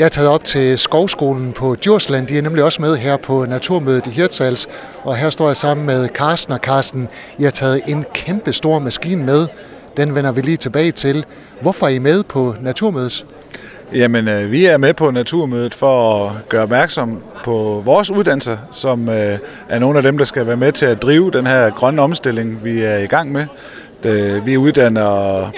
[0.00, 2.26] Jeg er taget op til Skovskolen på Djursland.
[2.26, 4.68] De er nemlig også med her på Naturmødet i Hirtshals.
[5.04, 7.08] Og her står jeg sammen med Carsten og Carsten.
[7.38, 9.46] I har taget en kæmpe stor maskine med.
[9.96, 11.24] Den vender vi lige tilbage til.
[11.62, 13.26] Hvorfor er I med på Naturmødet?
[13.94, 19.08] Jamen, øh, vi er med på Naturmødet for at gøre opmærksom på vores uddannelser, som
[19.08, 19.38] øh,
[19.68, 22.64] er nogle af dem, der skal være med til at drive den her grønne omstilling,
[22.64, 23.46] vi er i gang med.
[24.44, 25.50] Vi uddanner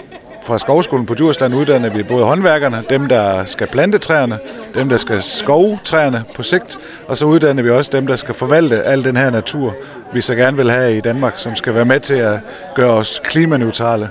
[0.43, 4.39] fra Skovskolen på Djursland uddanner vi både håndværkerne, dem der skal plante træerne,
[4.75, 8.35] dem der skal skove træerne på sigt, og så uddanner vi også dem, der skal
[8.35, 9.75] forvalte al den her natur,
[10.13, 12.39] vi så gerne vil have i Danmark, som skal være med til at
[12.75, 14.11] gøre os klimaneutrale.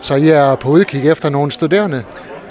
[0.00, 2.04] Så I er på udkig efter nogle studerende?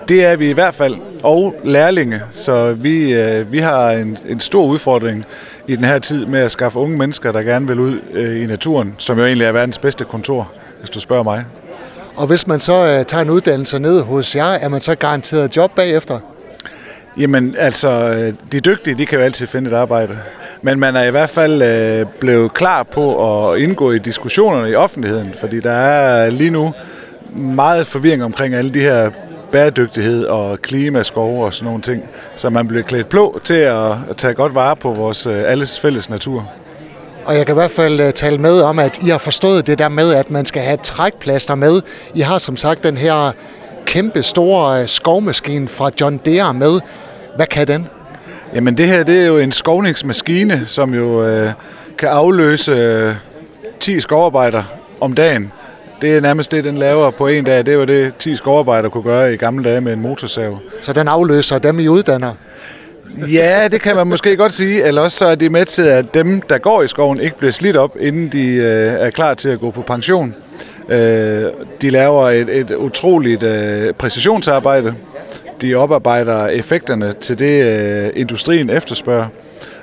[0.07, 2.21] Det er vi i hvert fald, og lærlinge.
[2.31, 5.25] Så vi, øh, vi har en, en stor udfordring
[5.67, 8.45] i den her tid med at skaffe unge mennesker, der gerne vil ud øh, i
[8.45, 11.45] naturen, som jo egentlig er verdens bedste kontor, hvis du spørger mig.
[12.15, 15.57] Og hvis man så øh, tager en uddannelse ned hos jer, er man så garanteret
[15.57, 16.19] job bagefter?
[17.17, 18.13] Jamen, altså,
[18.51, 20.17] de dygtige, de kan jo altid finde et arbejde.
[20.61, 24.75] Men man er i hvert fald øh, blevet klar på at indgå i diskussionerne i
[24.75, 26.73] offentligheden, fordi der er lige nu
[27.35, 29.11] meget forvirring omkring alle de her
[29.51, 32.03] bæredygtighed og klimaskov og sådan nogle ting.
[32.35, 36.09] Så man bliver klædt blå til at, tage godt vare på vores øh, alles fælles
[36.09, 36.51] natur.
[37.25, 39.79] Og jeg kan i hvert fald uh, tale med om, at I har forstået det
[39.79, 41.81] der med, at man skal have trækplaster med.
[42.15, 43.31] I har som sagt den her
[43.85, 46.79] kæmpe store uh, skovmaskine fra John Deere med.
[47.35, 47.87] Hvad kan den?
[48.55, 51.51] Jamen det her det er jo en skovningsmaskine, som jo uh,
[51.97, 53.15] kan afløse uh,
[53.79, 54.63] 10 skovarbejder
[55.01, 55.51] om dagen.
[56.01, 57.65] Det er nærmest det, den laver på en dag.
[57.65, 60.59] Det var det, 10 skovarbejder kunne gøre i gamle dage med en motorsav.
[60.81, 62.33] Så den afløser dem, I uddanner?
[63.17, 64.83] Ja, det kan man måske godt sige.
[64.83, 67.51] Eller også så er det med til, at dem, der går i skoven, ikke bliver
[67.51, 70.35] slidt op, inden de øh, er klar til at gå på pension.
[70.89, 71.43] Øh,
[71.81, 74.93] de laver et, et utroligt øh, præcisionsarbejde.
[75.61, 79.27] De oparbejder effekterne til det, øh, industrien efterspørger.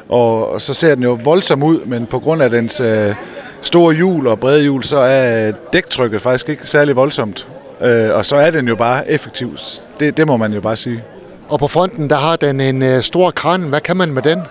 [0.08, 3.14] Og, og så ser den jo voldsom ud, men på grund af dens øh,
[3.60, 7.46] store hjul og brede hjul, så er øh, dæktrykket faktisk ikke særlig voldsomt.
[7.82, 9.56] Øh, og så er den jo bare effektiv.
[10.00, 11.02] Det, det må man jo bare sige.
[11.48, 13.62] Og på fronten, der har den en øh, stor kran.
[13.62, 14.42] Hvad kan man med den?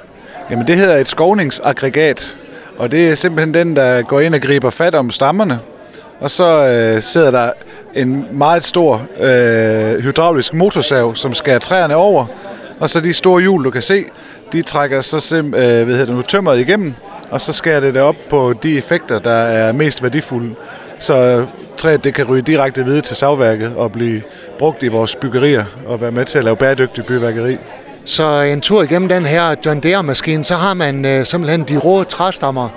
[0.51, 2.37] Jamen det hedder et skovningsaggregat,
[2.77, 5.59] og det er simpelthen den, der går ind og griber fat om stammerne.
[6.19, 7.51] Og så øh, sidder der
[7.95, 12.25] en meget stor øh, hydraulisk motorsav, som skærer træerne over.
[12.79, 14.03] Og så de store hjul, du kan se,
[14.51, 16.95] de trækker så sim, øh, hvad hedder det nu, tømmeret igennem,
[17.29, 20.55] og så skærer det det op på de effekter, der er mest værdifulde.
[20.99, 21.45] Så
[21.77, 24.21] træet det kan ryge direkte videre til savværket og blive
[24.59, 27.57] brugt i vores byggerier og være med til at lave bæredygtig byværkeri.
[28.05, 32.03] Så en tur igennem den her John Deere-maskine, så har man øh, simpelthen de rå
[32.03, 32.69] træstammer?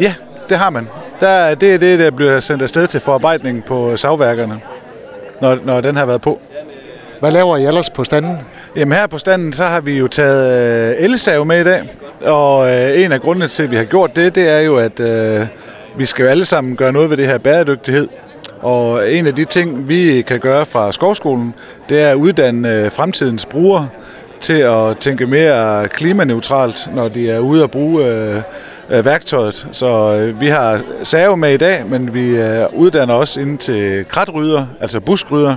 [0.00, 0.14] Ja,
[0.48, 0.88] det har man.
[1.20, 4.60] Der, det er det, der bliver sendt afsted til forarbejdning på savværkerne,
[5.40, 6.40] når, når den har været på.
[7.20, 8.38] Hvad laver I ellers på standen?
[8.76, 11.82] Jamen her på standen, så har vi jo taget øh, elsav med i dag.
[12.22, 15.00] Og øh, en af grundene til, at vi har gjort det, det er jo, at
[15.00, 15.46] øh,
[15.96, 18.08] vi skal jo alle sammen gøre noget ved det her bæredygtighed.
[18.60, 21.54] Og en af de ting, vi kan gøre fra Skovskolen,
[21.88, 23.88] det er at uddanne øh, fremtidens brugere
[24.40, 28.42] til at tænke mere klimaneutralt, når de er ude at bruge øh,
[28.90, 29.66] øh, værktøjet.
[29.72, 34.04] Så øh, vi har save med i dag, men vi øh, uddanner også ind til
[34.08, 35.56] kratryder, altså buskryder,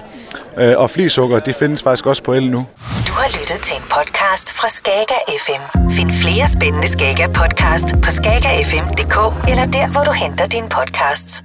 [0.57, 2.65] øh, og flisukker, de findes faktisk også på el nu.
[3.07, 5.89] Du har lyttet til en podcast fra Skager FM.
[5.91, 9.17] Find flere spændende Skaga podcast på skagafm.dk
[9.51, 11.43] eller der, hvor du henter dine podcasts.